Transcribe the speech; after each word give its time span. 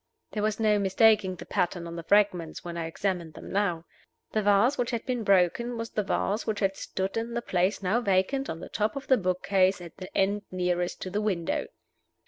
There 0.31 0.41
was 0.41 0.59
no 0.59 0.79
mistaking 0.79 1.35
the 1.35 1.45
pattern 1.45 1.85
on 1.85 1.95
the 1.95 2.01
fragments 2.01 2.65
when 2.65 2.75
I 2.75 2.87
examined 2.87 3.35
them 3.35 3.51
now. 3.51 3.85
The 4.31 4.41
vase 4.41 4.75
which 4.75 4.89
had 4.89 5.05
been 5.05 5.23
broken 5.23 5.77
was 5.77 5.91
the 5.91 6.01
vase 6.01 6.47
which 6.47 6.59
had 6.59 6.75
stood 6.75 7.17
in 7.17 7.35
the 7.35 7.41
place 7.43 7.83
now 7.83 8.01
vacant 8.01 8.49
on 8.49 8.61
the 8.61 8.69
top 8.69 8.95
of 8.95 9.05
the 9.05 9.17
book 9.17 9.43
case 9.43 9.79
at 9.79 9.97
the 9.97 10.11
end 10.17 10.41
nearest 10.49 11.03
to 11.03 11.11
the 11.11 11.21
window. 11.21 11.67